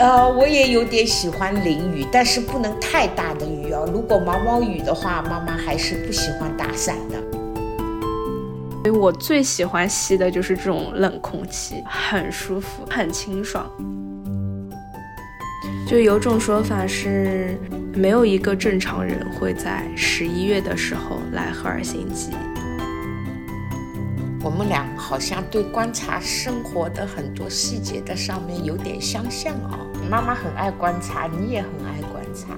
[0.00, 3.84] 呃，我也有点喜欢淋雨，但是不能太大的雨哦。
[3.92, 7.20] 如果毛毛雨的话，妈妈还是不喜欢打伞的。
[8.84, 13.68] 所以我最喜欢吸的就是这种冷空气，很舒服，很清爽。
[15.88, 17.56] 就有种说法是，
[17.94, 22.30] 没有一个正常人会在十一月的时候来赫尔辛基。
[24.42, 29.78] 我们俩好像对观察生活的很多细节的上面有点相像哦。
[30.10, 32.54] 妈妈很爱观察，你也很爱观察。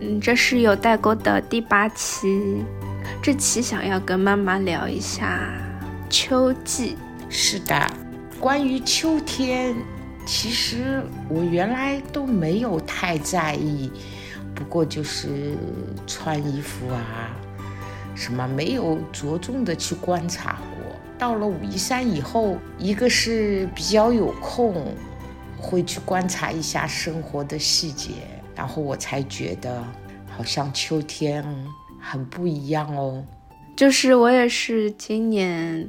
[0.00, 2.64] 嗯，这是有代沟的第八期，
[3.26, 5.52] 这期想要跟妈妈聊一下
[6.08, 6.96] 秋季。
[7.28, 7.90] 是的，
[8.38, 9.74] 关于秋天。
[10.24, 13.90] 其实我原来都没有太在意，
[14.54, 15.56] 不过就是
[16.06, 17.36] 穿衣服啊，
[18.14, 20.94] 什么没有着重的去观察过。
[21.18, 24.94] 到了武夷山以后，一个是比较有空，
[25.58, 28.12] 会去观察一下生活的细节，
[28.54, 29.82] 然后我才觉得
[30.28, 31.44] 好像秋天
[32.06, 33.24] 很不一样哦。
[33.76, 35.88] 就是我也是今年。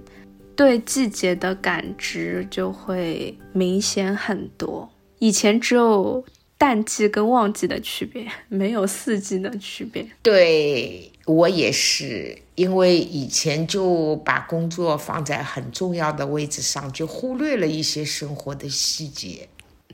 [0.58, 4.90] 对季节的感知就会明显很多。
[5.20, 6.26] 以前只有
[6.58, 10.04] 淡季跟旺季的区别，没有四季的区别。
[10.24, 19.48] 对我也是，因为以前就把工作放在很重要的位置上，就忽略了一些生活的细节。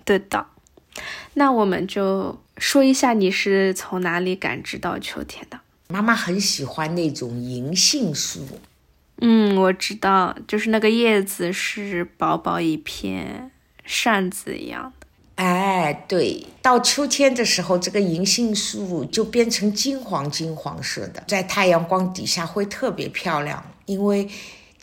[0.05, 0.45] 对的，
[1.33, 5.59] 那我们就说一下你是从哪里感知到秋天的？
[5.93, 8.39] 妈妈很喜欢那种银杏树。
[9.21, 13.51] 嗯，我知道，就是那个叶子是薄薄一片
[13.85, 15.05] 扇子一样的。
[15.35, 24.27] 哎，对，到秋天的时候，这个银杏树就变成金黄金黄色的，在太阳光底下会特别漂亮，因为。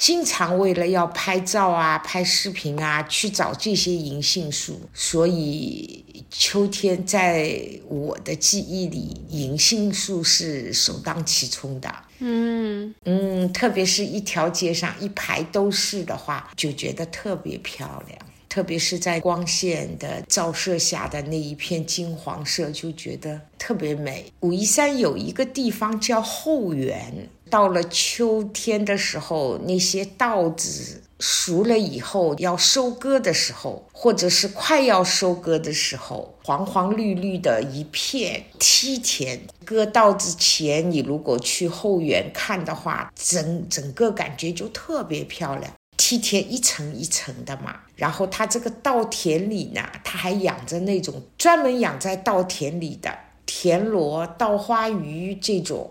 [0.00, 11.94] 经常为了要拍照啊、拍视频啊，去找这些银杏树，所以秋天在我的记忆里，银杏树是首当其冲的。
[12.20, 18.18] 嗯嗯，特别是一条街上一排都是的话，就觉得特别漂亮。
[18.48, 24.24] 特别是在光线的照射下的那一片金黄色，就觉得特别美。
[24.40, 39.40] 武夷山有一个地方叫后园，到了秋天的时候，那些稻子熟了以后要收割的时候，或者是快要收割的时候，黄黄绿绿的一片梯田。
[39.64, 45.72] 割稻子前，你如果去后园看的话，整整个感觉就特别漂亮。
[45.96, 55.88] 梯田一层一层的嘛，然后它这个稻田里呢，它还养着那种专门养在稻田里的田螺、稻花鱼这种，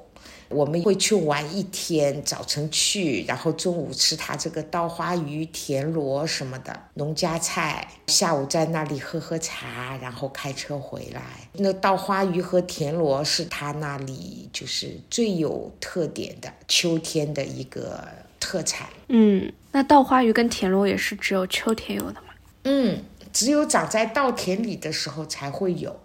[0.50, 11.22] 我们会去玩一天，早晨去，然后中午吃它这个稻花鱼、田螺什么的农家菜，下午在那里喝喝茶，然后开车回来。
[11.54, 18.04] 那稻花鱼和田螺是他那里就是最有特点的秋天的一个。
[18.42, 22.30] 特产，嗯，那稻花鱼跟田螺也是只有秋天有的吗？
[22.64, 26.00] 嗯，只有长在稻田里的时候才会有，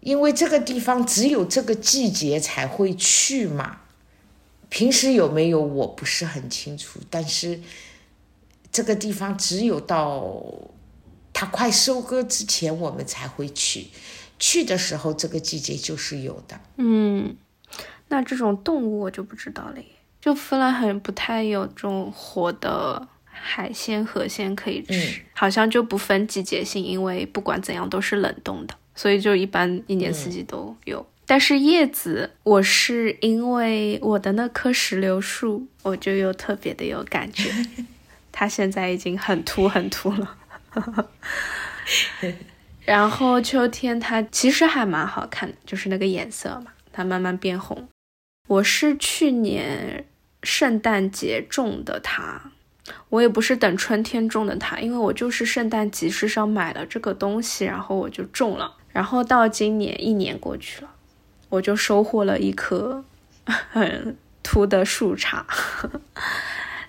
[0.00, 3.78] 因为这个地方只有这个季节才会去嘛。
[4.68, 7.60] 平时有没有我不是很清楚，但是
[8.70, 10.42] 这个地方只有到
[11.32, 13.86] 它快收割之前我们才会去，
[14.38, 16.60] 去的时候这个季节就是有的。
[16.76, 17.36] 嗯，
[18.08, 19.76] 那这种动物我就不知道了。
[20.20, 31.06] 就芬兰很不太有这种活的海鲜、河鲜可以吃，好像就不分季节性，因为不管怎样都是冷冻的，所以就一般一年四季都有。
[31.28, 37.52] 但是叶子，我是因为我的那棵石榴树，我就又特别的有感觉，
[38.32, 40.36] 它现在已经很秃很秃了。
[42.86, 47.86] 然后秋天它其实还蛮好看的，就是那个颜色嘛，它慢慢变红。
[48.46, 50.06] 我是去年
[50.42, 52.40] 圣诞节种的它，
[53.10, 60.90] 我也不是等春天种的它，因为我就是圣诞集市上买了这个东西，然后我就种了，然后到今年一年过去了，
[61.48, 63.04] 我就收获了一棵
[63.44, 65.42] 很 秃的树杈，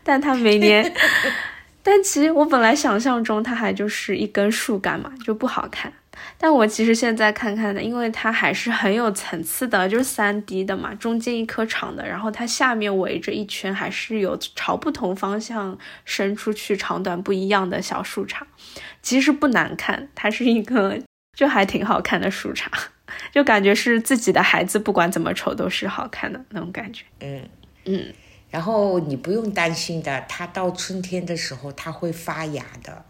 [0.03, 0.93] 但它每年，
[1.83, 5.91] 但其实我本来想象中它还就是一根树干嘛，就不好看，
[6.37, 18.41] 但我其实现在看看呢，因为它还是很有层次的，就是三 D 的嘛，中间一颗长的，然后它下面围着一圈，还是有朝不同方向伸出去，长短不一样的小树杈。
[19.01, 20.97] 其实不难看，它是一个
[21.37, 22.67] 就还挺好看的树杈，
[23.31, 27.03] 就感觉是自己的孩子，不管怎么丑都是好看的那种感觉。
[27.19, 27.41] 嗯
[27.85, 28.13] 嗯，
[28.49, 33.05] 然后你不用担心的，它到春天的时候它会发芽的。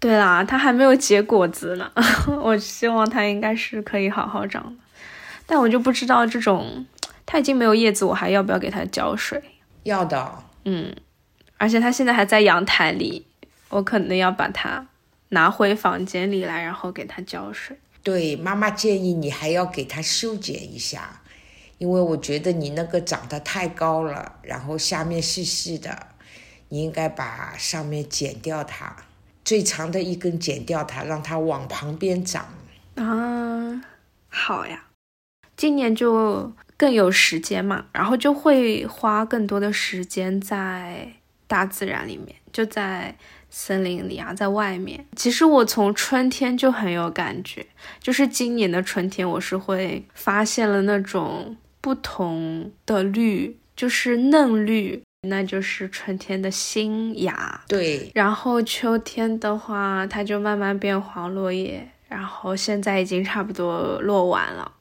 [0.00, 1.90] 对啦，它还没有结果子呢，
[2.42, 4.72] 我希望它应该是可以好好长的。
[5.46, 6.84] 但我就不知道这种
[7.24, 9.42] 它已经没有叶子，我还要不要给它浇水？
[9.84, 10.94] 要的，嗯，
[11.56, 13.26] 而且它现在还在阳台里，
[13.70, 14.86] 我可能要把它
[15.30, 17.78] 拿回房间里来，然后给它浇水。
[18.04, 21.22] 对，妈妈建议你还要给它修剪一下，
[21.78, 26.08] 因为我觉得你那个长得太高了，然后下面细细的，
[26.68, 28.94] 你应该把上面剪掉它。
[29.42, 32.46] 最长的一根剪掉它，让它往旁边长
[32.96, 33.82] 啊。
[34.28, 34.84] 好呀，
[35.56, 41.08] 今年就更有时间嘛，然后就会花更多的时间在
[41.46, 43.16] 大自然里面，就在
[43.56, 45.06] 森林里啊，在外面。
[45.14, 47.64] 其实我从春天就很有感觉，
[48.00, 55.00] 就是今年的春天，我是会发现了那种不同的绿，就是嫩绿。
[55.26, 58.10] 那就是春天的新芽，对。
[58.12, 64.72] 然后秋天的话，它就慢慢变黄落叶，然后现在已经差不多落完了，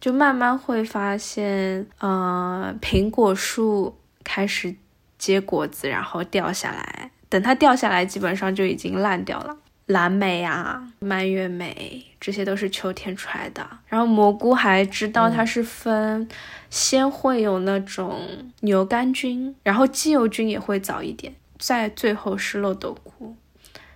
[0.00, 4.74] 就慢慢会发现，呃，苹果树开始
[5.18, 7.10] 结果子，然后掉下来。
[7.32, 9.56] 等它掉下来，基本上就已经烂掉了。
[9.86, 13.66] 蓝莓啊，蔓越莓，这些都是秋天出来的。
[13.86, 16.28] 然后蘑菇还知道它是分，
[16.68, 18.20] 先会有那种
[18.60, 23.34] 牛肝菌，然后鸡油菌也会早一点，在最后是漏斗菇。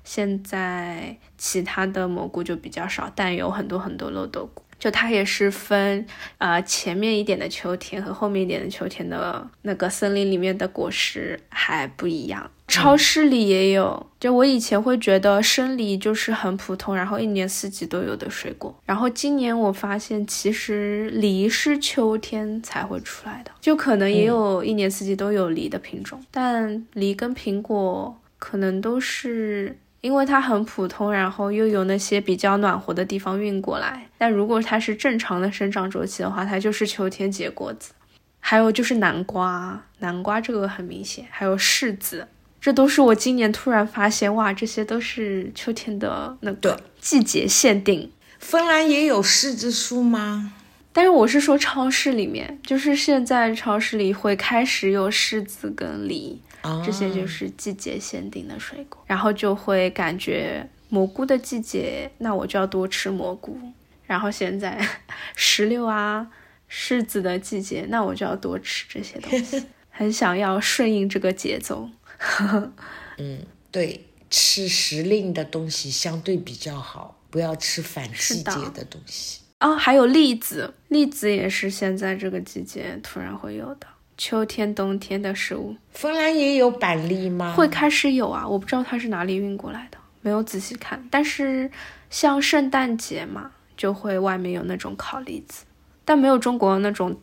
[0.03, 4.63] 现在其他的蘑菇就比较少，但有很多很多漏斗菇。
[4.79, 6.07] 就它也是分，
[6.39, 12.51] 呃，前面一点的秋天和后面一点的秋天的那个森林里面的果实还不一样。
[12.77, 18.75] 超市里也有，就我以前会觉得生梨就是很普通，然后一年四季都有的水果。
[18.85, 29.79] 然后今年我发现，其实梨是秋天才会出来的，就可能也有一年四季都有梨的品种，但梨跟苹果可能都是。
[30.03, 34.07] 因为它很普通，然后又有那些比较暖和的地方运过来。
[34.17, 37.93] 但如果它是正常的生长周期的话，它就是秋天结果子。
[38.39, 42.29] 还有就是南瓜，南瓜这个很明显，还有柿子，
[42.61, 48.11] 这都是我今年突然发现，哇，这些都是秋天的那个季节限定。
[48.39, 50.53] 芬兰也有柿子树吗？
[50.93, 56.41] 但是我是说超市里面，就是现在超市里会开始有柿子跟梨。
[56.85, 63.57] 这些就是季节限定的水果，然后就会感觉蘑菇的季节，那我就要多吃蘑菇。
[64.05, 64.85] 然后现在
[65.37, 66.27] 石榴啊、
[66.69, 71.89] 柿子的季节，那我就要多吃这些东西， 很想要顺应这个节奏。
[73.19, 79.41] 嗯，对，吃时令的东西相对比较好，不要吃反季节的东西。
[79.61, 83.87] 哦，还有栗子，栗子也是现在这个季节突然会有的。
[84.19, 87.53] 秋天、冬天的食物，芬兰也有板栗吗？
[87.55, 91.07] 会开始有啊，我不知道它是哪里运过来的，没有仔细看。
[91.11, 91.71] 但是
[92.09, 95.65] 像圣诞节嘛，就会外面有那种烤栗子，
[96.05, 97.19] 但没有中国那种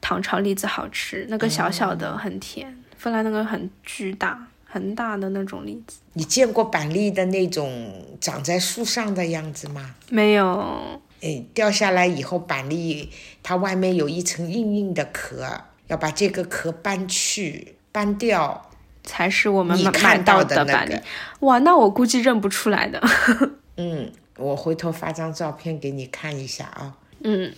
[0.00, 1.26] 糖炒栗子好吃。
[1.28, 5.98] 那个小小的很甜，芬兰那个很巨大、很大的那种栗子。
[6.12, 9.96] 你见过板栗的那种长在树上的样子吗？
[10.08, 11.00] 没有。
[11.20, 13.10] 哎，掉下来以后，板栗
[13.42, 15.44] 它外面有一层硬硬的壳。
[15.88, 18.70] 要把这个壳搬去搬掉，
[19.02, 20.96] 才是我们看到的板栗。
[21.40, 23.02] 哇，那我估计认不出来的。
[23.76, 26.96] 嗯，我回头发张照片给你看一下啊。
[27.24, 27.52] 嗯，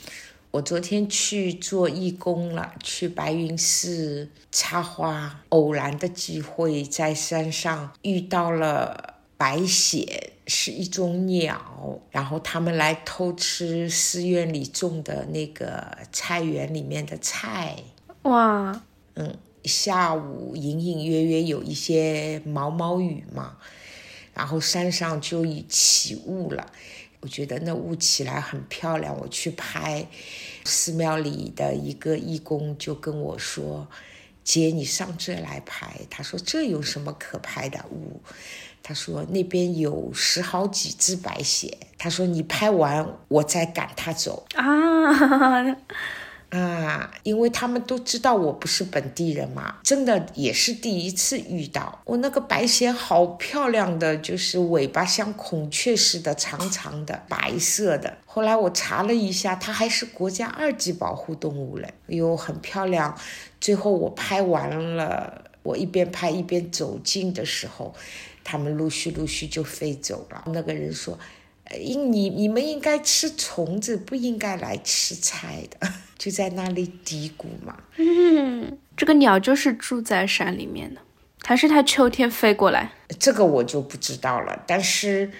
[0.55, 10.07] 我昨天去做义工了，去白云寺插花，偶然的机会在山上遇到了白藓。
[10.47, 17.77] 是一种鸟，然后他们来偷吃寺院里种的那个菜园里面的菜。
[18.23, 18.81] 哇，
[19.15, 23.57] 嗯，下午隐隐约约有一些毛毛雨嘛，
[24.35, 26.71] 然后山上就起雾了。
[27.25, 30.07] 我觉得那雾起来很漂亮，我去拍。
[30.67, 33.89] 寺庙里的一个义工就跟我说
[34.45, 38.21] ：“姐，你上这来拍。”他说：“这有什么可拍的雾？”
[38.85, 45.79] 他说：“那边有十好几只白鞋。”他说：“你拍完，我再赶他走。”啊。
[46.55, 52.01] 啊，因为他们都知道我不是本地人嘛，真的也是第一次遇到。
[52.05, 58.19] 我那个白藓好漂亮的，就是尾巴像孔雀似的，长长的，白色的。
[58.25, 63.19] 后来我查了一下，它还是国家二级保护动物嘞，哎呦，很漂亮。
[63.61, 67.93] 最后我拍完了，我一边拍一边走近的时候，
[68.45, 70.45] 他们陆续陆续就飞走了。
[70.47, 71.19] 那个人说。
[71.81, 77.77] 应你你们应该吃虫子，不应该来吃菜的，就在那里嘀咕嘛。
[77.97, 81.01] 嗯， 这个鸟就是住在山里面的，
[81.43, 82.93] 还是它秋天飞过来？
[83.19, 84.63] 这个我就不知道了。
[84.67, 85.33] 但是，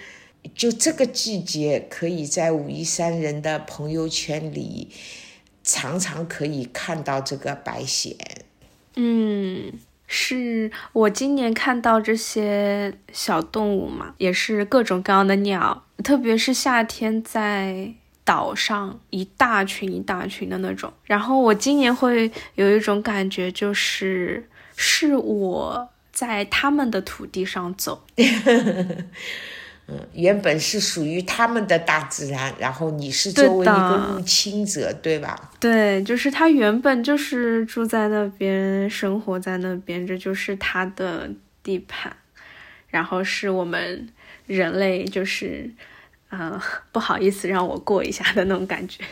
[0.55, 4.89] 就这个季节，可以在武夷山人的朋友圈里，
[5.63, 8.15] 常常可以看到这个白藓。
[8.95, 9.73] 嗯。
[10.07, 17.93] 是我今年看到这些小动物嘛，也是各种各样的鸟，特别是夏天在
[18.23, 20.91] 岛上一大群一大群的那种。
[21.03, 28.05] 然后我今年会有一种感觉，就是是我在他们的土地上走。
[29.87, 35.51] 嗯，原本是属于他们的大自然，然后你是作为一个入侵者，对吧？
[35.59, 41.29] 对，就是他原本就是住在那边，生活在那边，这就是他的
[41.61, 42.15] 地盘。
[42.87, 44.07] 然后是我们
[44.47, 45.69] 人类，就是，
[46.29, 46.57] 嗯，
[46.93, 49.03] 不好意思让我过一下的那种感觉。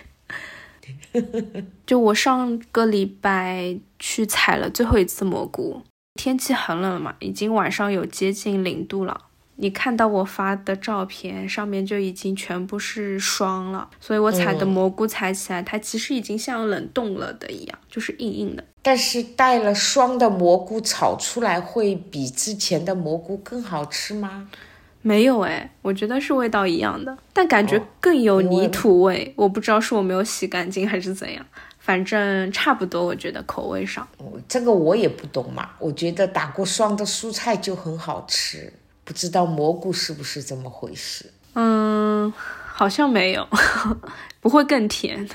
[1.86, 5.84] 就我上个礼拜去采了最后一次蘑菇，
[6.15, 9.25] 天气很冷嘛，已经晚上有接近零度了。
[9.63, 18.63] 你看到我发的照片，上面就已经全部是霜了，所以我采的蘑菇采起来，它其实已经像冷冻了的一样，就是硬硬的。
[18.82, 24.50] 但是带了霜的蘑菇炒出来会比之前的蘑菇更好吃吗？
[25.01, 29.34] 没有哎，我觉得是味道一样的，但感觉更有泥土味。
[29.38, 31.46] 我不知道是我没有洗干净还是怎样，
[31.79, 33.05] 反正差不多。
[33.05, 34.05] 我觉得口味上，
[34.50, 35.70] 这个我也不懂嘛。
[35.79, 38.74] 我觉得打过霜的蔬菜就很好吃。
[39.04, 41.32] 不知道蘑菇是不是这么回事？
[41.56, 42.32] 嗯，
[42.74, 43.48] 好像没有，
[44.42, 45.28] 不会更甜。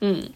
[0.00, 0.30] 嗯。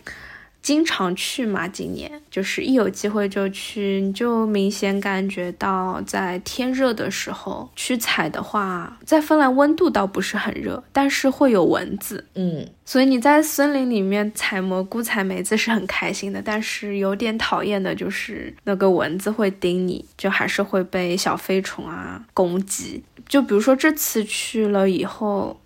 [0.68, 23.02] 经常去嘛，今年就是一有机会就去，你就明显感觉到在天热的时候去采的话，在芬兰温度倒不是很热，但是会有蚊子，嗯，所以你在森林里面采蘑菇、采梅子是很开心的，但是有点讨厌的就是那个蚊子会叮你，就还是会被小飞虫啊攻击。
[23.26, 25.58] 就比如说这次去了以后。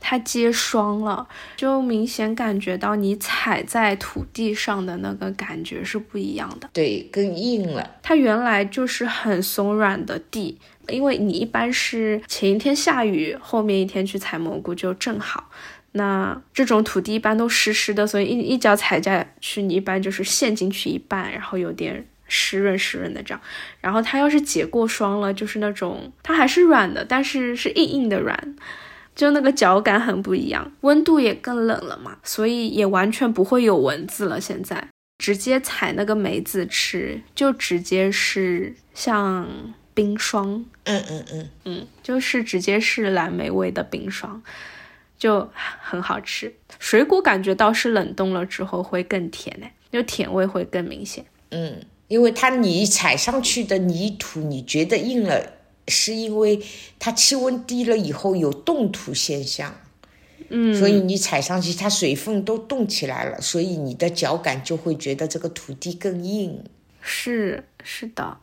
[0.00, 6.68] 它结霜了，就明显感觉到你踩在土地上的那个感觉是不一样的。
[6.72, 7.96] 对，更硬了。
[8.02, 15.50] 它原来就是很松软的地，因为你一般是前一天下雨，后面一天去采蘑菇就正好。
[15.92, 23.40] 那这种土地一般都湿湿的，所以一一脚踩下去，你一般就是陷进去一半，然后有点湿润湿润的这样。
[23.80, 28.54] 然后它要是结过霜了，就是那种它还是软的，但是是硬硬的软。
[29.20, 34.40] 就那个脚感很不一样，温度也更冷了嘛，所以也完全不会有蚊子了。
[34.40, 39.46] 现在直接采那个梅子吃，就直接是像
[39.92, 44.42] 冰霜，嗯嗯嗯嗯，就是直接是蓝莓味的冰霜，
[45.18, 45.50] 就
[45.82, 46.54] 很好吃。
[46.78, 51.26] 水果感觉倒是冷冻了之后会更甜呢，就甜味会更明显。
[51.50, 55.59] 嗯，因为它你踩上去的泥土，你觉得硬了。
[55.88, 56.62] 是因为
[56.98, 59.74] 它气温低了以后有冻土现象，
[60.48, 66.62] 嗯，所以你踩上去，它水分都冻起来了，所以你的脚感就会觉得这个土地更硬。
[67.00, 68.36] 是是的，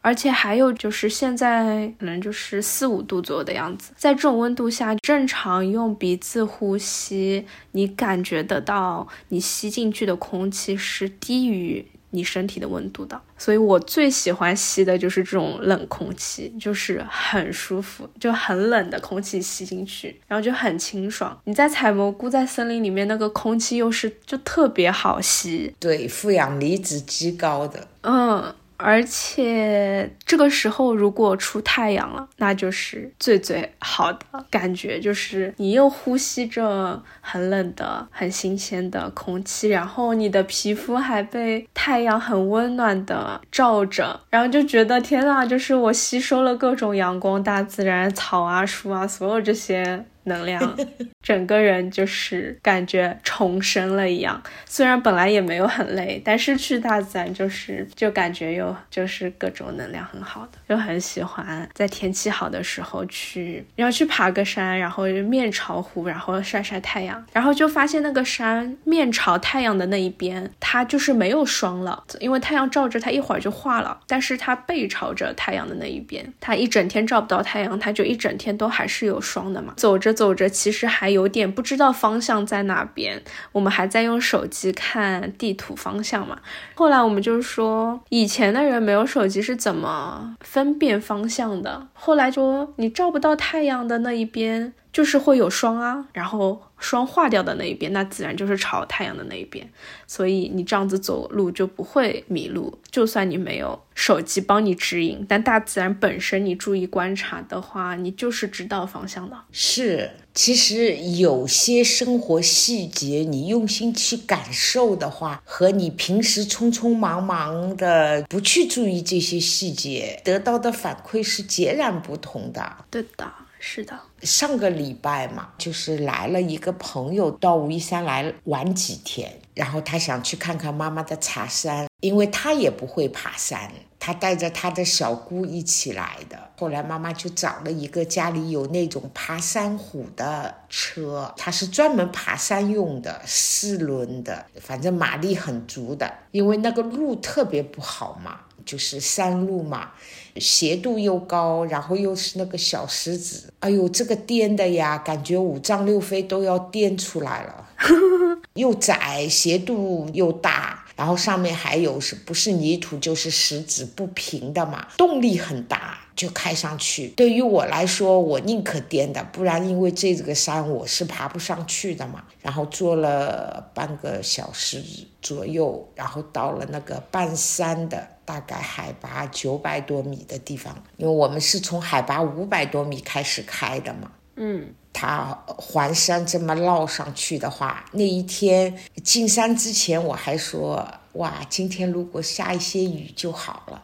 [0.00, 11.86] 而且还有就是现在可能就是四五度左右的样子，在这种温度下，正常用鼻子呼吸，你感觉得到你吸进去的空气是低于。
[12.10, 21.38] 你身体的温度的，所以我最喜欢吸的就是这种冷空气，就是很舒服，就很冷的空气吸进去，然后就很清爽。
[21.44, 28.54] 你在采蘑菇，在森林里面，那个空气又是就特别好吸，对，负氧离子极高的，嗯。
[28.78, 50.76] 而且这个时候如果出太阳了，那就是最最好的感觉，就是你又呼吸着很冷的、很新鲜的空气，然后你的皮肤还被太阳很温暖的照着，然后就觉得天呐，就是我吸收了各种阳光、大自然、草啊、树啊，所有这些能量，
[51.22, 54.40] 整个人就是感觉重生了一样。
[54.66, 73.98] 虽然本来也没有很累，但是去大自然就是就感觉有就是各种能量很好的，就很喜欢在天气好的时候去，要去爬个山，然后面朝湖，然后晒晒太阳，然后就发现那个山面朝太阳的那一边，它就是没有霜了，因为太阳照着它一会儿就化了。
[74.06, 79.72] 但是它背朝着太阳的那一边，它一整天照不到太阳，它就一整天都还是有霜的嘛。
[79.76, 83.22] 走着走着，其实还有点不知道方向在哪边，
[83.52, 86.40] 我们还在用手机看地图方向嘛。
[86.74, 91.86] 后来我们就说，以前的人没有手机是怎么分辨方向的？
[91.92, 94.72] 后来说，你照不到太阳的那一边。
[94.92, 99.68] 就是会有霜啊，然后霜化掉的那一边，那自然就是朝太阳的那一边，
[100.06, 102.78] 所以你这样子走路就不会迷路。
[102.90, 109.36] 就算你没有手机帮你指引，但大自然本身你注意观察的话，你就是知道方向的。
[109.52, 122.84] 是，其实有些生活细节，你用心去感受的话，和你平时匆匆忙忙的不去注意这些细节，得到的反馈是截然不同的。
[122.90, 123.30] 对的。
[123.60, 136.38] 是的，上个礼拜嘛，就是来了一个朋友到武夷山来玩几天，然后他想去看看妈妈的茶山，因为他也不会爬山，他带着他的小姑一起来的。
[136.56, 148.40] 后来妈妈就找了一个家里有那种爬山虎的车，它是专门爬山用的，四轮的，反正马力很足的，因为那个路特别不好嘛。
[148.66, 149.92] 就是山路嘛，
[150.36, 157.66] 斜度又高，然后又是那个小石子，哎呦，这个颠的呀，感觉五脏六腑都要颠出来了。
[158.52, 166.00] 又窄，斜度又大，然后上面还有是不是泥土就是石子不平的嘛，动力很大。
[166.18, 172.24] 就开上去，对于我来说，我宁可颠的，不然因为这个山我是爬不上去的嘛。
[172.42, 174.82] 然后坐了半个小时
[175.22, 184.10] 左右，然后到了那个半山的，大概海拔九百多米的地方，因为我们是从海拔五百多米开始开的嘛。
[184.40, 193.82] 嗯，他环山这么绕上去的话，那一天进山之前我还说，哇，今天如果下一些雨就好了。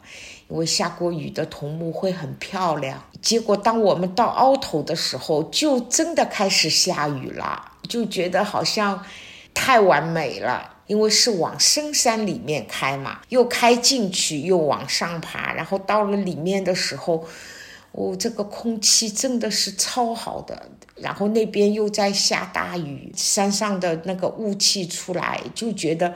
[0.49, 9.03] 因为下过雨的桐木会很漂亮，结果当我们到凹头的时候，就真的开始下雨了，就觉得好像
[9.55, 10.71] 太完美了。
[10.87, 17.27] 因为是往深山里面开嘛，又开进去，又往上爬，然后到了里面的时候，
[17.95, 20.71] 哦，这个空气真的是超好的。
[20.97, 26.15] 然后那边又在下大雨，山上的那个雾气出来，就觉得。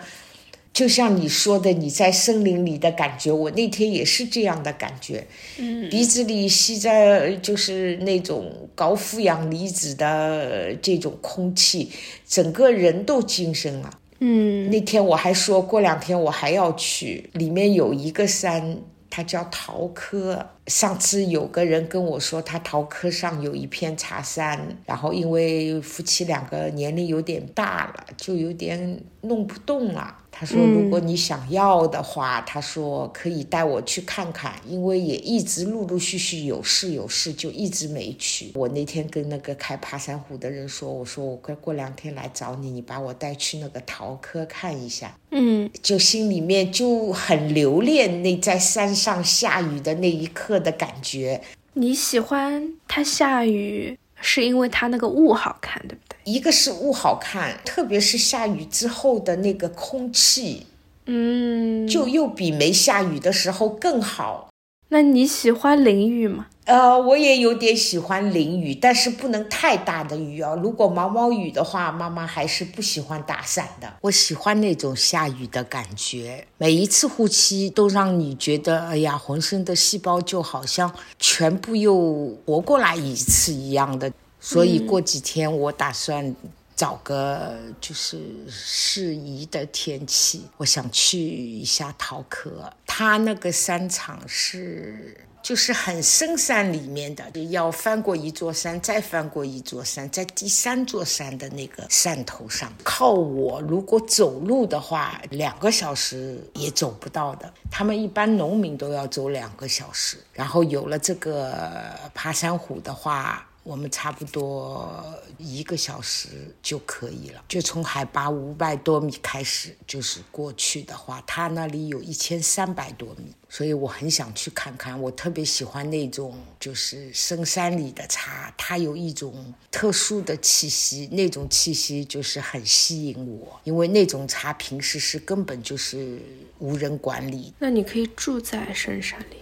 [0.71, 5.27] 就像你说的，你在森林里的感觉，我那天也是这样的感觉。
[5.57, 11.91] 嗯，鼻子里吸着就是那种高负氧离子的这种空气，
[12.29, 13.91] 整个人都精神了。
[14.21, 18.79] 嗯，那天我还说过两天我还要去，里面有一个山。
[19.19, 20.47] 他叫陶科。
[20.69, 30.17] 上次有个人跟我说，他陶科上有一片茶山，然后因为夫妻两个年龄有点大了，就有点弄不动了。
[30.41, 51.43] 他说：“如果你想要的话，他说可以带我去看看，因为也一直陆陆续续有事有事，就一直没去。”我那天跟那个开爬山虎的人说：“我说我过过两天来找你，你把我带去那个桃科看一下。”嗯，就心里面就很留恋那在山上下雨的那一刻的感觉。
[51.73, 56.08] 你喜欢它下雨，是因为它那个雾好看，对不对？
[56.33, 60.67] 一个是雾好看，特别是下雨之后的那个空气，
[61.07, 64.49] 嗯，就又比没下雨的时候更好。
[64.91, 66.47] 那你喜欢淋雨吗？
[66.65, 70.59] 呃，我也有点喜欢淋雨，但是不能太大的雨哦。
[70.63, 73.95] 如果毛毛雨的话，妈妈还是不喜欢打伞的。
[74.03, 84.11] 我喜欢那种下雨的感觉，每一次呼吸都让你觉得，哎呀，浑身的细胞就好像全部又活过来一次一样的。
[84.41, 86.35] 所以过几天我打算
[86.77, 92.73] 找个就是适宜的天气，我想去一下桃科。
[92.87, 102.73] 它那个山场是就是很深山里面的，要翻过一座山，再翻过一座山，在第三座山的那个山头上。
[102.85, 107.53] 靠我如果走路的话，两个小时也走不到的。
[107.71, 110.17] 他们一般农民都要走两个小时。
[110.33, 113.45] 然后有了这个爬山虎的话。
[113.69, 115.05] 我们差不多
[115.37, 116.29] 一个小时
[116.63, 117.45] 就可以了。
[117.47, 124.99] 就从海拔五百多米开始，就是过去的话，它那里有一千三百多米，所以我很想去看看。
[124.99, 136.19] 我特别喜欢那种就是深山里的茶，它有一种特殊的气息，那种气息就是很吸引我，因为那种茶平时是根本就是
[136.59, 137.53] 无人管理。
[137.59, 139.37] 那你可以住在深山里，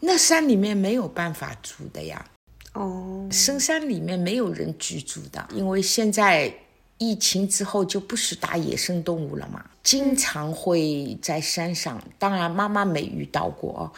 [0.00, 2.26] 那山里面没有办法住的呀。
[2.74, 6.52] 哦，深山里面没有人居住的，因为现在
[6.96, 12.02] 疫情之后就不许打野生动物了嘛，经常会在山上。
[12.18, 13.92] 当然，妈妈没遇到过，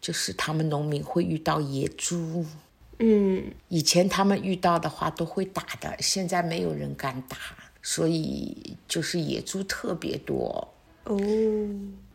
[0.00, 2.44] 就是他们农民会遇到野猪。
[2.98, 7.36] 嗯，以前他们遇到的话都会打的，现在没有人敢打，
[7.80, 10.68] 所以就是野猪特别多。
[11.04, 11.16] 哦，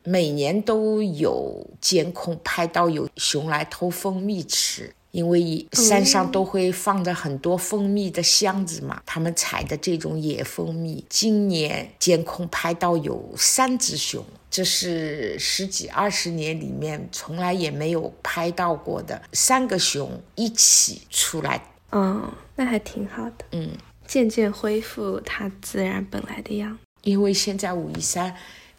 [0.04, 4.94] 每年都有监控拍到有熊来偷蜂蜜吃。
[5.14, 23.70] 因为山上都会放着很多蜂蜜的箱子嘛，他们采的这种野蜂蜜，今年监控拍到有三只熊，这是十几二十年里面从来也没有拍到过的，三个熊一起出来，嗯，那还挺好的，嗯，
[24.08, 26.80] 渐渐恢复它自然本来的样子。
[27.04, 28.36] 因为现在武夷山。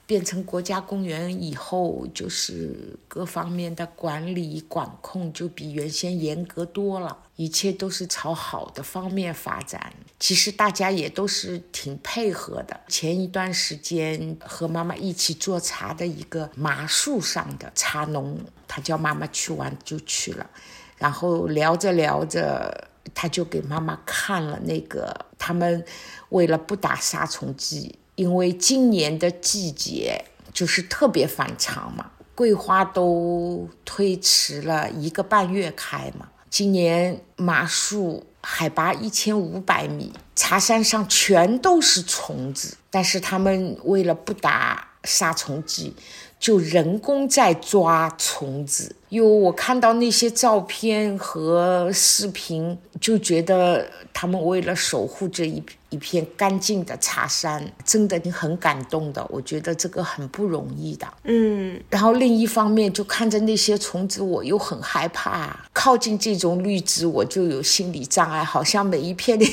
[0.06, 9.92] 变成国家公园以后，就是各方面的管理管控就比原先严格多了，一切都是朝好的方面发展。
[10.20, 12.78] 其实大家也都是挺配合的。
[12.88, 18.38] 前一段时间和妈妈一起做茶的一个麻树上的茶农，
[18.68, 20.48] 他叫妈妈去玩就去了，
[20.98, 25.84] 然后聊着聊着，他就给妈妈看了那个他们
[26.28, 27.98] 为了不打杀虫剂。
[28.16, 36.28] 因为今年的季节就是特别反常嘛，桂花都推迟了一个半月开嘛。
[36.48, 45.96] 今年马术海拔一千五百米，茶山上全都是虫子，但是他们为了不打杀虫剂。
[46.44, 59.26] 就人工在抓虫子，因为我看到那些照片和视频，就觉得他们为了守护这一一片干净的茶山，真的很感动的。
[59.30, 61.06] 我觉得这个很不容易的。
[61.22, 69.46] 嗯，然后另一方面，就看着那些虫子，我又很害怕靠近这种绿植，我就有心理障碍，好像每一片的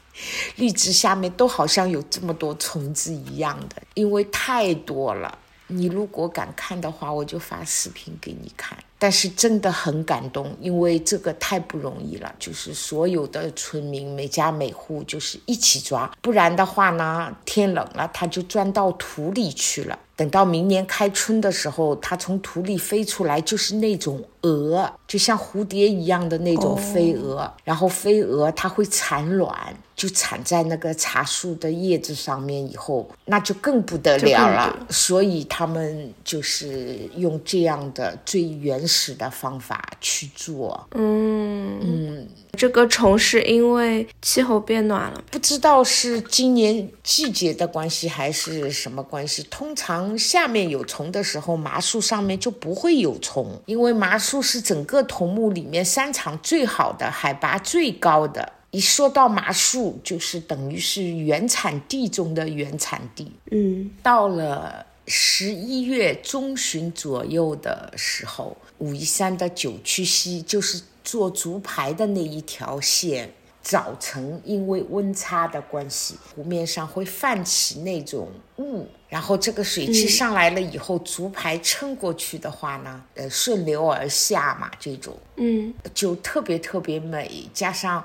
[0.56, 5.38] 绿植下面都好像有这么多虫子一样的，因为太多了。
[5.70, 8.76] 你如果敢看的话，我就发视频给你看。
[9.00, 12.32] 但是真的很感动，因为这个太不容易了。
[12.38, 19.98] 就是所有的村民每家每户就是一起抓，不然的话呢，天冷了它就钻到土里去了。
[20.14, 27.50] 等到明年开春的时候，它从土里飞出来，就是那种蛾，就像蝴蝶一样的那种飞蛾。
[27.64, 34.86] 然后飞蛾它会产卵，就产在那个茶树的叶子上面，以后那就更不得了了。
[34.90, 40.88] 所以他们就是用这样的最原始的方法去做。
[40.96, 42.28] 嗯嗯。
[42.58, 49.42] 这个虫是因为气候变暖了，不知道是今年季节的关系还是什么关系。
[49.44, 58.52] 通常下面有虫的时候，麻树上面就不会有虫，因为麻树是整个桐木里面山场最好的、海拔最高的。
[58.72, 63.32] 一说到麻树，就是等于是原产地中的原产地。
[63.50, 70.82] 嗯，到了十一月中旬左右的时候，武夷山的九曲溪就是。
[71.02, 87.48] 做竹排的那一条线，早晨因为温差的关系，湖面上会泛起那种雾，然后这个水汽上来了以后，竹排撑过去的话呢，呃，顺流而下嘛，这种，嗯，就特别特别美。
[87.54, 88.04] 加上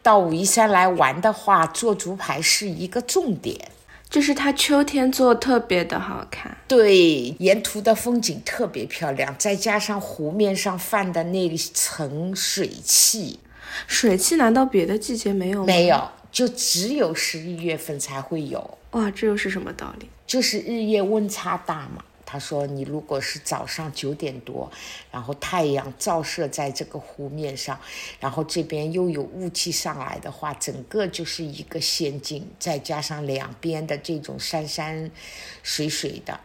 [0.00, 3.72] 到武夷山来玩的话，做竹排是一个重点。
[4.08, 13.40] 就是它秋天做特别的好看，对，沿途的风景特别漂亮，再加上湖面上泛的那一层水汽，
[13.86, 15.66] 水汽难道别的季节没有吗？
[15.66, 18.78] 没有，就只有十一月份才会有。
[18.92, 20.08] 哇，这又是什么道理？
[20.26, 22.02] 就是日夜温差大嘛。
[22.28, 24.68] 他说：“你如果是早上九点多，
[25.12, 27.78] 然后太阳照射在这个湖面上，
[28.18, 32.50] 然后这边又有雾气上来的话，整个就是一个仙境。
[32.58, 35.08] 再加上两边的这种山山
[35.62, 36.40] 水水的，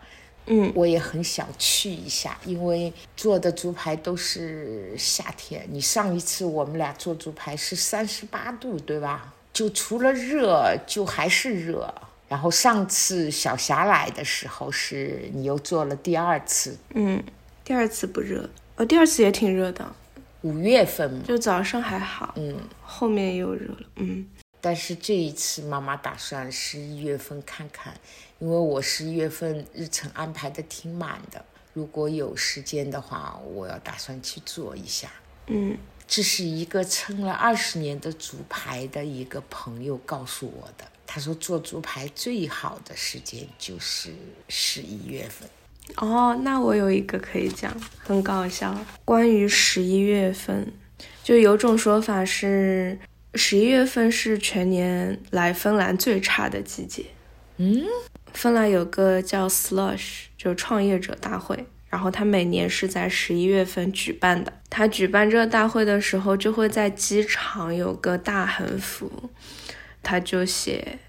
[0.46, 5.66] 嗯，我也很想去一下，因为做的竹排都是夏天。
[5.72, 9.34] 你上一次我们俩做竹排是三十八度，对吧？
[9.52, 11.92] 就除了热，就还是热。”
[12.32, 17.22] 然后上次小霞来的时候，是你又做了第二次，嗯，
[17.62, 19.94] 第二次不热，哦，第二次也挺热的，
[20.40, 24.26] 五月份嘛，就早上还好，嗯，后面又热了，嗯。
[24.62, 27.94] 但是这一次妈妈打算十一月份看看，
[28.40, 35.12] 因为我十一月份日程安排的挺满的，如果有时间的话，我要打算去做一下。
[35.48, 40.86] 嗯，这是一个撑了二十年的竹排的一个朋友告诉我的。
[41.14, 44.12] 他说做竹排最好的时间就是
[44.48, 45.50] 十一月份。
[45.98, 48.74] 哦，那我有一个可以讲，很搞笑。
[49.04, 50.72] 关于十一月份，
[51.22, 52.98] 就有种说法是。
[53.36, 57.06] 十一月份是全年来芬兰最差的季节。
[57.56, 57.86] 嗯，
[58.34, 64.52] 芬兰有个叫 Slush，就创业者大会，然后他每年是在十一月份举办的。
[64.70, 69.10] 他举办这个大会的时候，就会在机场有个大横幅，
[70.04, 71.00] 他就写：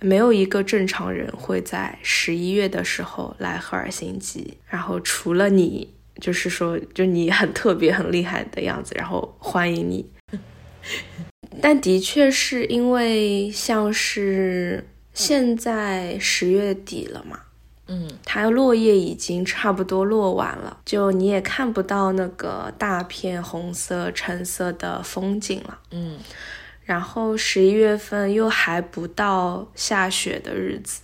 [0.00, 10.10] 没有一个正常人会在十一月的时候来赫尔辛基，然后除了你，就是说，就你很特别、很厉害的样子，然后欢迎你。
[11.60, 17.38] 但的确是因为像是现在十月底了嘛，
[17.88, 26.18] 嗯，它落叶已经差不多落完了，就你也看不到那个大片红色、橙色的风景了，嗯，
[26.84, 31.02] 然后十一月份又还不到下雪的日子。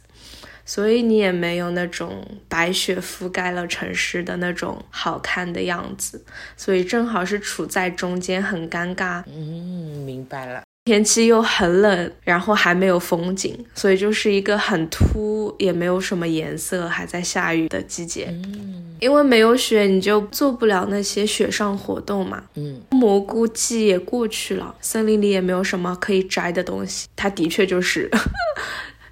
[0.65, 6.23] 所以你也没有那种白雪覆盖了城市的那种好看的样子，
[6.59, 9.25] 所以正好是处在中间，很尴尬。
[9.27, 10.68] 嗯，明白了。
[10.89, 18.29] 天气又很冷，然后还没有风景，所以就是一个很秃，也没有什么颜色，还在下雨的季节。
[18.31, 22.43] 嗯，因为没有雪，你就做不了那些雪上活动嘛。
[22.55, 27.07] 嗯，蘑菇季也过去了，森林里也没有什么可以摘的东西。
[27.15, 28.11] 它的确就是。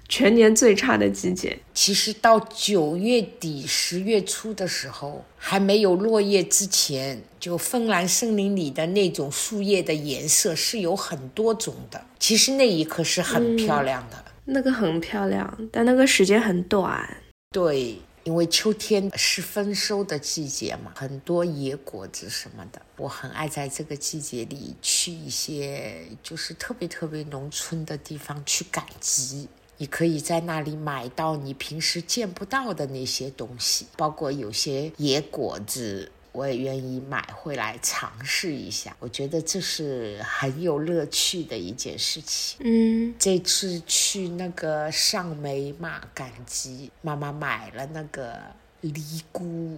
[0.09, 12.05] 全年最差的季节，其实到九月底、十月初的时候，还没有落叶之前，就芬兰森林里的那种树叶的颜色是有很多种的。
[12.19, 17.17] 其实那一刻是很漂亮的，那个很漂亮，但那个时间很短。
[17.51, 29.49] 对，因为秋天是丰收的季节嘛，很多野果子什么的，我很爱在这个季节里去一些就是特别特别农村的地方去赶集。
[29.77, 38.95] 你可以在那里买到你平时见不到的那些东西，包括有些野果子，我也愿意买回来尝试一下。
[38.99, 42.57] 我觉得这是很有乐趣的一件事情。
[42.61, 48.39] 嗯，这次去那个上梅马赶集，妈妈买了那个
[48.81, 49.77] 梨菇。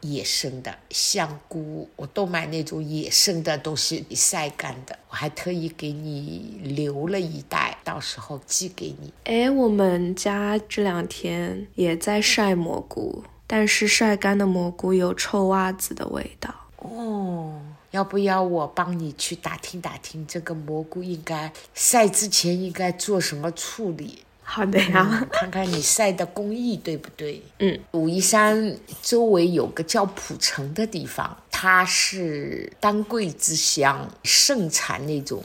[0.00, 4.98] 野生的香菇，我都买那种野生的，都是晒干的。
[5.10, 9.12] 我还特意给你留了一袋，到时候寄给你。
[9.24, 16.54] 哎，我们家这两天也在晒蘑菇，但是晒干的蘑菇有臭袜子的味道。
[16.76, 24.20] 哦，要不要我帮你去打听打听，这个蘑菇应该晒之前应该做什么处理？
[24.50, 27.42] 好的呀，看看你晒的工艺对不对？
[27.58, 35.44] 嗯，武夷山周围有个叫蒲城的地方，它是丹桂之乡，盛产那种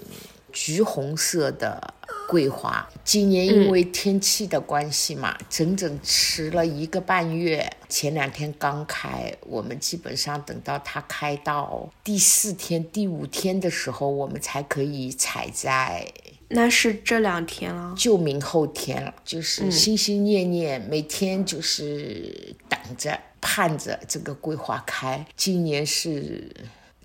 [0.53, 1.93] 橘红色的
[2.29, 2.87] 桂花。
[3.03, 7.69] 今年因为天气的关系嘛，整整迟了一个半月。
[7.89, 16.07] 前两天刚开，我们基本上等到它开到第四天、第五天的时候，我们才可以采摘。
[16.53, 25.25] 那是这两天了，就明后天了，就是心心念念，每天就是等着盼着这个桂花开。
[25.35, 26.49] 今年是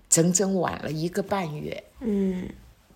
[0.07, 2.47] 整整晚了一个半月，嗯，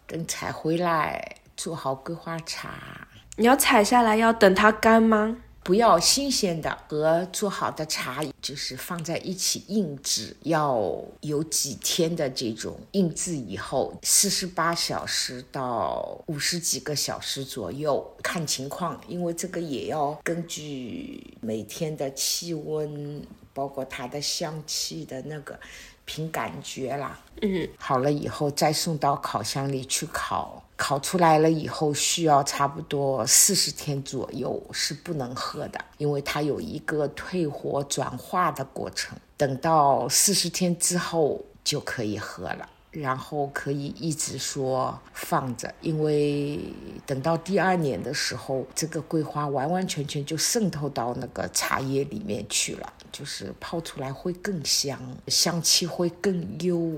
[0.06, 3.08] 等采回来做好桂花茶。
[3.36, 5.38] 你要采下来要等它干吗？
[5.64, 25.58] 不要新鲜的和做好的茶，就是放在一起硬制，要有几天的这种印制以后，四十八小时到五十几个小时左右，看情况，因为这个也要根据每天的气温，包括它的香气的那个，
[26.04, 27.20] 凭感觉啦。
[27.42, 30.63] 嗯，好了以后再送到烤箱里去烤。
[30.76, 39.18] 烤出来了以后，需要差不多四十天左右是不能喝的，因为它有一个退火转化的过程。
[39.38, 46.60] 等到四十天之后就可以喝了，然后可以一直说放着，因为
[47.06, 56.92] 等到第二年的时候，这个桂花完完全全就渗透到那个茶叶里面去了，就是泡出来会更香，香气会更优。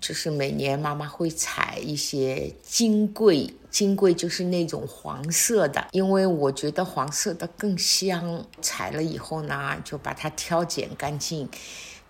[0.00, 8.46] 就是每年妈妈会采一些金桂，金桂就是那种黄色的，因为我觉得黄色的更香。
[8.60, 11.48] 采了以后呢，就把它挑拣干净，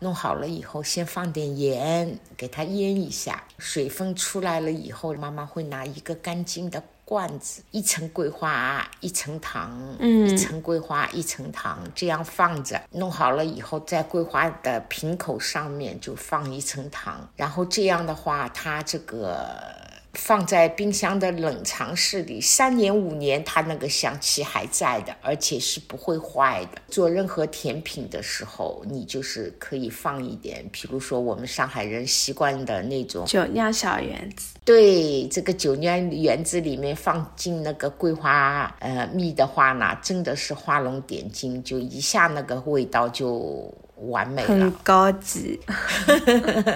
[0.01, 3.45] 弄好了以后，先放点盐，给它腌一下。
[3.59, 12.81] 水分出来了以后，妈妈会拿一个干净的罐子，一层桂花，一层糖，嗯一层桂花，一层糖，这样放着。
[12.93, 19.90] 弄好了以后，在桂花的瓶口上面就放一层糖，然后这样的话，它这个。
[20.23, 26.83] 放在冰箱的冷藏室里，三年五年，它那个香气还在的，而且是不会坏的。
[26.89, 34.55] 做任何甜品的时候，你就是可以放一点，比如说我们上海人习惯的那种酒酿小圆子。
[34.63, 44.73] 对，这个酒酿圆子里面放进那个桂花呃蜜的话呢，真的是画龙点睛，就一下那个味道就完美了很了。
[44.85, 45.59] 高级，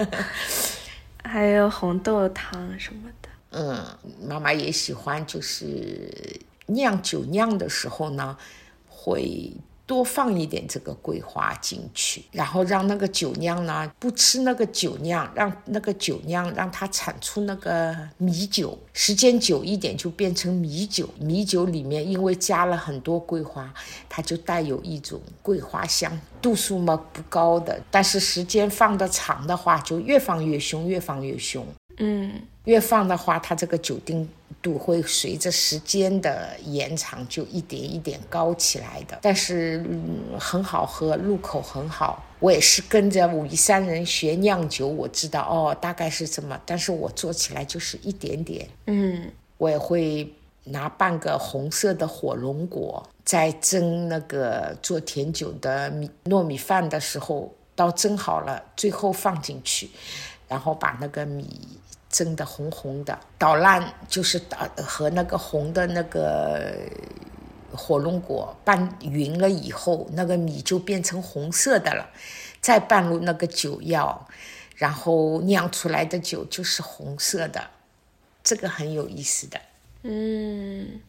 [1.23, 3.24] 还有红豆汤什么的。
[3.57, 3.85] 嗯，
[4.27, 6.11] 妈妈也喜欢，就是
[6.67, 8.37] 酿酒酿的时候呢，
[8.89, 9.53] 会
[9.87, 21.09] 多放一点这个桂花进去，然后让那个酒酿呢不吃那个酒酿，让那个酒酿让它产出那个米酒，时间久一点就变成米酒。
[21.21, 23.73] 米酒里面因为加了很多桂花，
[24.09, 31.65] 它就带有一种桂花香，度数嘛不高的，但是时间放的长的话，就越放越凶，越放越凶。
[31.99, 34.29] 嗯，越放的话，它这个酒精
[34.63, 39.19] 度会随着时间的延长就一点一点高起来的。
[39.21, 42.25] 但是、嗯、很好喝，入口很好。
[42.41, 48.69] 我也是跟着武夷山人学酿酒，我知道哦，大概是这么，但是我做起来就是一点点。
[48.87, 50.31] 嗯，我也会
[50.65, 59.89] 拿半个红色的火龙果，在蒸那个做甜酒的米糯米饭的时候，到蒸好了，最后放进去，
[60.49, 61.47] 然后把那个米
[62.15, 66.73] 蒸的红红的，捣烂就是捣和那个红的那个
[67.73, 72.09] 火龙果拌匀了以后，那个米就变成红色的了，
[72.61, 74.29] 再拌入那个酒药，
[74.77, 77.69] 然后酿出来的酒就是红色的，
[78.45, 79.61] 这个很有意思的。
[80.03, 81.01] 嗯，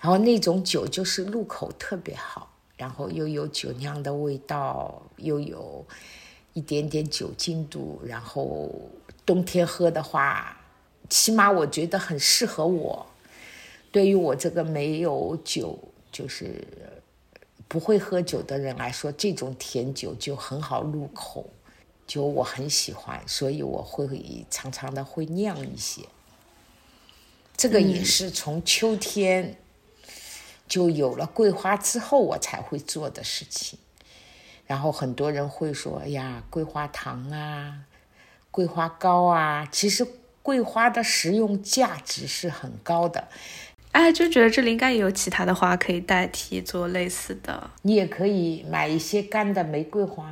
[0.00, 5.86] 然后那种酒就是入口特别好，然后又有酒酿的味道，又有
[6.54, 8.68] 一点点酒精度，然后
[9.28, 10.56] 冬天喝的话，
[11.10, 13.06] 起码我觉得很适合我。
[13.92, 15.78] 对于我这个没有酒，
[16.10, 16.66] 就是
[17.68, 21.44] 不会喝酒的人来说，这种甜酒就很好入口，
[22.06, 26.00] 酒我很喜欢，所以我会常常的会酿一些。
[27.54, 29.58] 这个也是从秋天
[30.66, 33.78] 就有了桂花之后，我才会做的事情。
[34.66, 37.84] 然后很多人会说：“哎呀，桂花糖啊，
[38.50, 40.06] 桂花糕啊。”其实
[40.42, 43.28] 桂花的食用价值是很高的。
[43.92, 47.70] 哎，就觉得这里应该也有其他的花可以代替做类似的。
[47.82, 50.30] 你也可以买一些干的玫瑰花。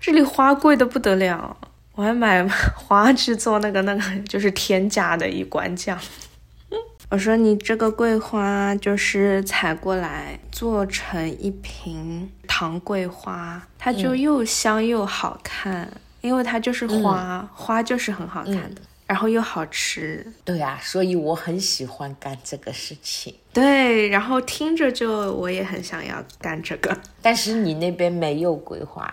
[0.00, 1.56] 这里花贵的不得了，
[1.94, 5.98] 我还买花去做那个那个 就是天价的一罐酱。
[7.10, 20.26] 我说你这个桂花就是采过来做成一瓶糖桂花，它就又香又好看，因为它就是花，花就是很好看的，然后又好吃。
[20.44, 23.34] 对啊，所以我很喜欢干这个事情。
[23.52, 26.96] 对，然后听着就我也很想要干这个。
[27.20, 29.12] 但是你那边没有桂花，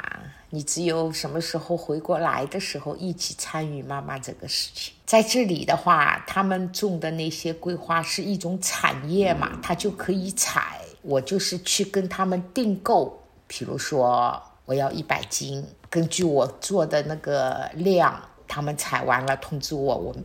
[0.51, 4.93] 你只有什么时候回过来的时候一起参与妈妈这个事情。
[5.05, 10.79] 在这里的话，他们种的那些桂花是一种产业嘛，它就可以采。
[11.01, 13.17] 我就是去跟他们订购，
[13.47, 20.15] 比如说我要一百斤，根据我做的那个量，他们采完了通知我，我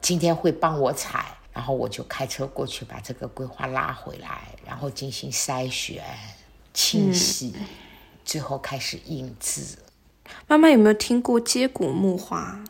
[0.00, 6.02] 今天会帮我采，然后我就开车过去把这个桂花拉回来，然后进行筛选、
[6.72, 7.54] 清洗，
[8.24, 9.78] 最后开始印制。
[10.46, 12.62] 妈妈有没有听过接骨木花？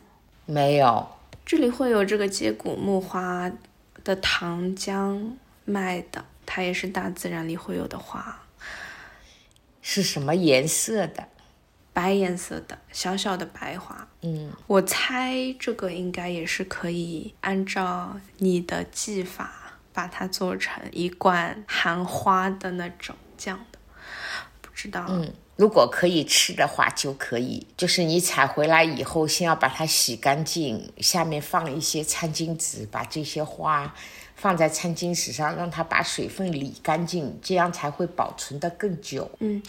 [0.45, 1.07] 没有。
[1.45, 3.51] 这里会有这个接骨木花
[4.03, 5.31] 的糖浆
[5.65, 8.41] 卖的，它也是大自然里会有的花，
[9.81, 11.27] 是什么颜色的？
[11.93, 14.07] 白颜色的小小的白花。
[14.21, 19.51] 嗯，我猜这个应该也是可以按照你的技法
[19.93, 23.79] 把它做成一罐含花的那种酱的，
[24.61, 25.05] 不知道。
[25.09, 25.33] 嗯。
[25.57, 27.67] 如果可以吃的话，就可以。
[27.77, 33.93] 就是你采回来以后，先要把它洗干净，下面放一些餐巾纸，把这些花
[34.35, 39.29] 放在餐巾纸上，让它把水分理干净，这样才会保存的更久。
[39.37, 39.61] 嗯，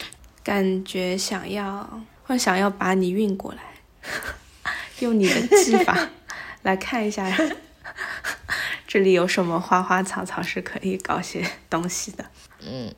[0.43, 3.61] 感觉想要，会想要把你运过来，
[4.99, 6.09] 用你的技法
[6.63, 7.29] 来看一下，
[8.87, 12.25] 这里有什么花花草草是可以搞些东西的。
[12.65, 12.93] 嗯。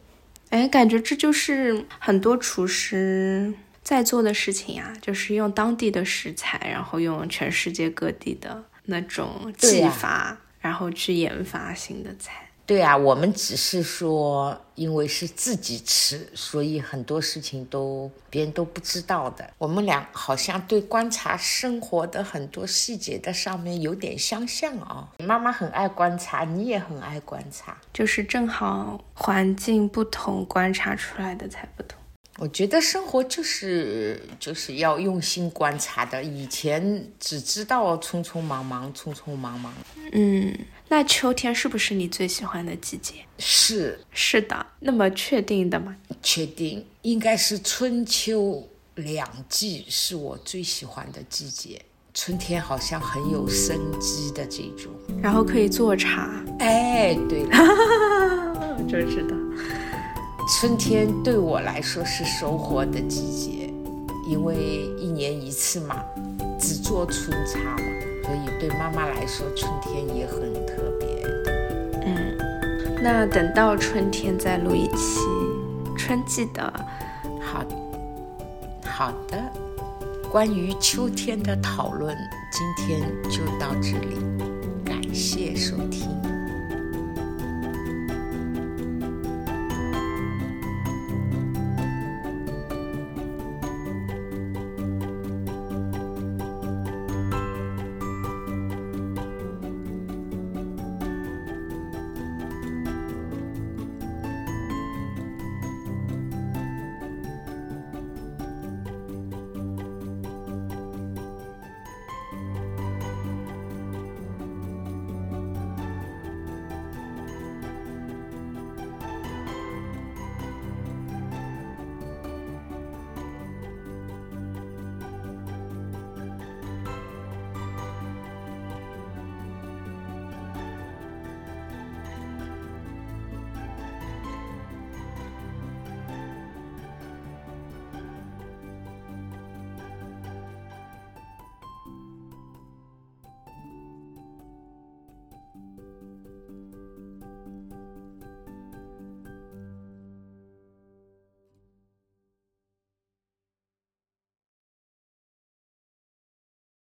[0.52, 3.52] 哎，感觉这就是很多厨师
[3.84, 12.45] 在做的事情呀，就是用当地的食材，然后用全世界各地的那种技法，然后去研发新的菜。
[12.65, 19.47] 对啊，我们只是说，因为是自己吃，所以很多事情都别人都不知道的。
[19.59, 25.07] 我们俩好像对观察生活的很多细节的上面有点相像啊。
[25.20, 31.99] 妈妈很爱观察，你也很爱观察，就是正好环境不同，观察出来的才不同。
[32.38, 36.22] 我觉得生活就是就是要用心观察的。
[36.22, 39.74] 以前只知道匆匆忙忙，匆匆忙忙。
[40.11, 40.53] 嗯，
[40.88, 43.16] 那秋天是不是你最喜欢的季节？
[43.40, 44.66] 是是的。
[44.80, 45.96] 那么确定的吗？
[46.22, 51.82] 确定，应该是春秋两季是我最喜欢的季节。
[52.14, 56.42] 春天好像很有生机的这种，然后可以做茶。
[56.60, 57.58] 哎，对了，
[58.78, 59.36] 我就知道。
[60.48, 63.74] 春天对我来说是收获的季节，
[64.30, 64.56] 因为
[64.98, 66.06] 一年一次嘛，
[66.58, 67.84] 只做春茶嘛，
[68.24, 70.54] 所以对妈妈来说，春天也很
[73.02, 75.20] 那等到春天再录一期
[75.98, 76.74] 春季的。
[77.41, 77.64] 好，
[78.84, 79.38] 好的，
[80.32, 82.16] 关于秋天的讨论，
[82.52, 84.18] 今天就到这里，
[84.84, 86.35] 感谢收听。